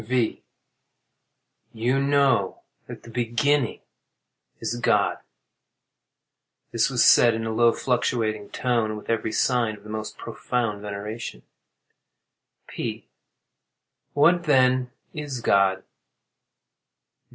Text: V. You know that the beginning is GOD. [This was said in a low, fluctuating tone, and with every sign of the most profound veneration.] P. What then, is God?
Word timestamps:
V. 0.03 0.41
You 1.73 1.99
know 2.01 2.63
that 2.87 3.03
the 3.03 3.11
beginning 3.11 3.81
is 4.59 4.75
GOD. 4.77 5.19
[This 6.71 6.89
was 6.89 7.05
said 7.05 7.35
in 7.35 7.45
a 7.45 7.53
low, 7.53 7.71
fluctuating 7.71 8.49
tone, 8.49 8.85
and 8.89 8.97
with 8.97 9.11
every 9.11 9.31
sign 9.31 9.77
of 9.77 9.83
the 9.83 9.91
most 9.91 10.17
profound 10.17 10.81
veneration.] 10.81 11.43
P. 12.65 13.09
What 14.15 14.45
then, 14.45 14.89
is 15.13 15.39
God? 15.39 15.83